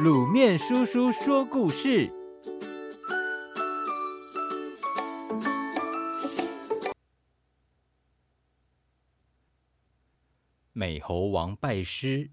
[0.00, 2.10] 卤面叔叔说故事：
[10.72, 12.30] 美猴王拜师。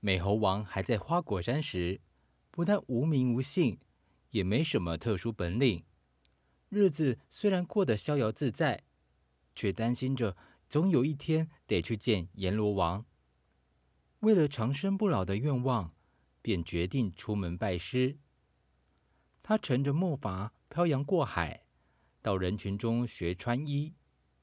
[0.00, 2.00] 美猴王还在花果山时，
[2.50, 3.78] 不但无名无姓，
[4.30, 5.84] 也没什么特殊本领。
[6.70, 8.84] 日子虽然过得逍遥自在，
[9.54, 10.34] 却担心着
[10.66, 13.04] 总有一天得去见阎罗王。
[14.20, 15.94] 为了长生不老的愿望，
[16.42, 18.18] 便决定出门拜师。
[19.42, 21.64] 他乘着木筏漂洋过海，
[22.20, 23.94] 到人群中学穿衣、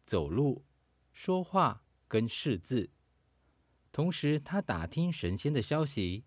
[0.03, 0.65] 走路、
[1.13, 2.89] 说话跟识字。
[3.91, 6.25] 同时，他打听神仙的消息。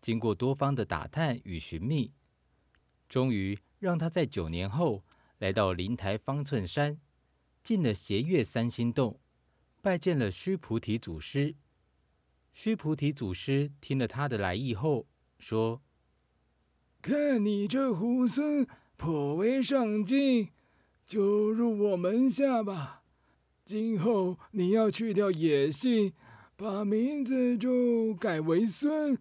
[0.00, 2.12] 经过多方的打探与寻觅，
[3.08, 5.02] 终于让他在九年后
[5.38, 7.00] 来到灵台方寸山，
[7.62, 9.18] 进了斜月三星洞，
[9.80, 11.56] 拜见了须菩提祖师。
[12.54, 15.06] 须菩提祖师听了他的来意后，
[15.38, 15.82] 说
[17.02, 20.48] ：“看你这猢狲颇为上进，
[21.04, 23.02] 就入我门下吧。
[23.66, 26.14] 今后你要去掉野姓。”
[26.56, 29.18] 把名字就改为孙，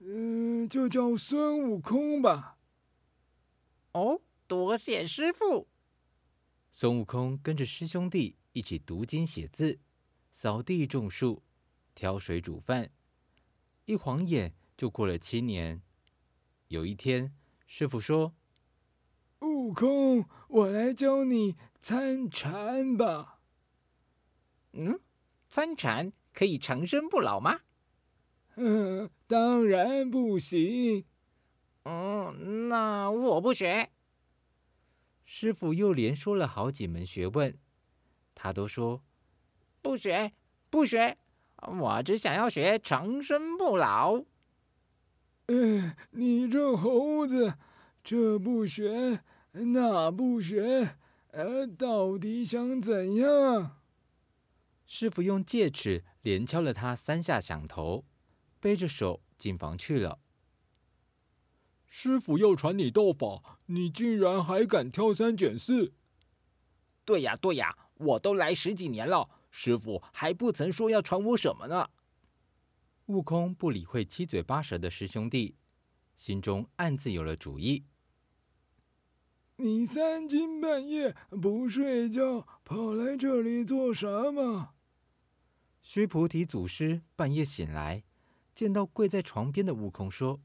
[0.00, 2.58] 嗯、呃，就叫孙悟空吧。
[3.92, 5.68] 哦，多谢师傅。
[6.72, 9.78] 孙悟空跟着师兄弟一起读经写字、
[10.32, 11.44] 扫地种树、
[11.94, 12.90] 挑水煮饭，
[13.84, 15.82] 一晃眼就过了七年。
[16.68, 17.34] 有一天，
[17.66, 18.34] 师傅说
[19.40, 23.40] ：“悟空，我来教你参禅吧。”
[24.72, 25.00] 嗯，
[25.48, 26.12] 参禅。
[26.34, 27.60] 可以长生不老吗？
[28.56, 31.04] 嗯，当然不行。
[31.82, 33.90] 嗯，那我不学。
[35.26, 37.58] 师傅又连说了好几门学问，
[38.34, 39.04] 他都说
[39.82, 40.32] 不学，
[40.70, 41.18] 不学。
[41.68, 44.24] 我只想要学长生不老。
[45.46, 47.54] 嗯，你这猴子，
[48.02, 49.20] 这不学，
[49.52, 50.96] 那不学，
[51.32, 53.78] 呃，到底想怎样？
[54.86, 58.04] 师傅用戒尺连敲了他三下响头，
[58.60, 60.18] 背着手进房去了。
[61.86, 65.92] 师傅要传你道法，你竟然还敢挑三拣四？
[67.04, 71.90] 对呀，对呀，我都来十几年了，师傅还不曾说要传我什么呢。
[73.06, 75.56] 悟空不理会七嘴八舌的师兄弟，
[76.16, 77.84] 心中暗自有了主意。
[79.56, 84.70] 你三更半夜不睡觉，跑来这里做什么？
[85.82, 88.02] 须菩提祖师半夜醒来，
[88.54, 90.40] 见到跪在床边的悟空，说：“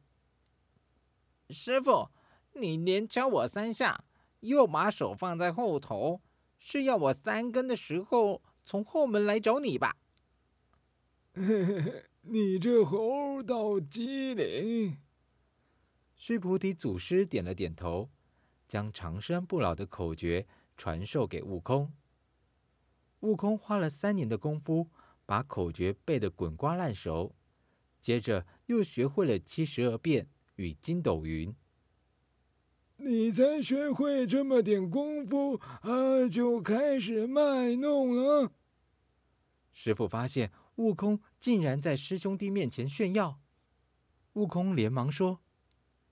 [1.49, 2.09] 师傅，
[2.55, 4.03] 你连敲我三下，
[4.41, 6.21] 又把手放在后头，
[6.59, 9.95] 是要我三更的时候从后门来找你吧
[11.31, 14.97] ？”“嘿嘿嘿，你这猴倒机灵。”
[16.17, 18.09] 须菩提祖师点了点头，
[18.67, 20.45] 将长生不老的口诀
[20.75, 21.93] 传授给悟空。
[23.21, 24.89] 悟空花了三年的功夫。
[25.27, 27.35] 把口诀背得滚瓜烂熟，
[27.99, 31.53] 接着又学会了七十二变与筋斗云。
[32.97, 38.51] 你才学会这么点功夫啊，就开始卖弄了？
[39.71, 43.39] 师傅发现悟空竟然在师兄弟面前炫耀，
[44.33, 45.39] 悟空连忙说：“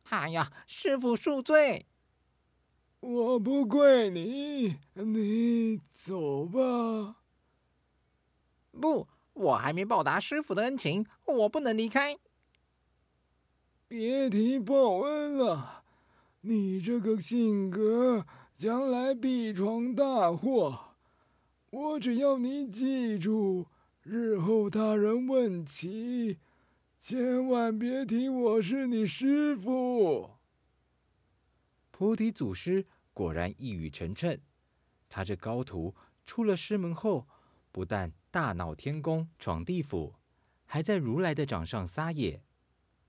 [0.10, 1.88] 哎呀，师傅恕罪，
[3.00, 7.24] 我不怪你，你走吧。”
[8.72, 12.18] 不，我还没报答师傅的恩情，我不能离开。
[13.88, 15.75] 别提报恩了，
[16.48, 18.24] 你这个性格
[18.56, 20.80] 将来必闯大祸。
[21.72, 23.66] 我只要你记住，
[24.04, 26.38] 日后他人问起，
[27.00, 30.30] 千万别提我是你师父。
[31.90, 34.40] 菩提祖师果然一语成谶，
[35.10, 37.28] 他这高徒出了师门后，
[37.72, 40.14] 不但大闹天宫，闯地府，
[40.68, 42.44] 还在如来的掌上撒野。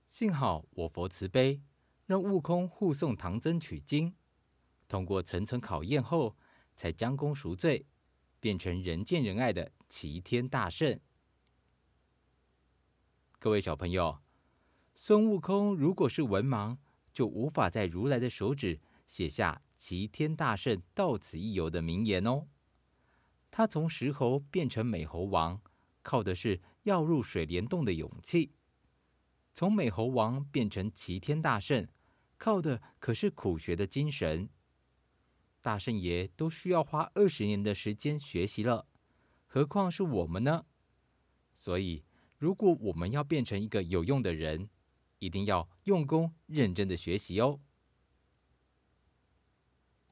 [0.07, 1.61] 幸好我佛慈悲，
[2.07, 4.15] 让悟空护送唐僧取经，
[4.87, 6.37] 通过层层考验后，
[6.73, 7.85] 才将功赎罪，
[8.39, 10.97] 变成人见人爱的齐天大圣。
[13.39, 14.19] 各位小朋友，
[14.95, 16.77] 孙悟空如果是文盲，
[17.11, 22.47] 就无法在如来的手指写下“齐天大圣到此一游”的名言哦。
[23.51, 25.61] 他从石猴变成美猴王，
[26.03, 28.53] 靠的是要入水帘洞的勇气；
[29.53, 31.85] 从美猴王变成齐天大圣，
[32.37, 34.49] 靠的可是苦学的精神。
[35.61, 38.87] 大圣爷都需要花二十年的时间学习了，
[39.45, 40.65] 何况是我们呢？
[41.53, 42.03] 所以，
[42.37, 44.69] 如果我们要变成一个有用的人，
[45.19, 47.59] 一定要用功认真的学习哦。